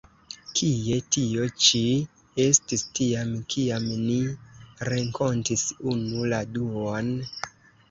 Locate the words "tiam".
3.01-3.37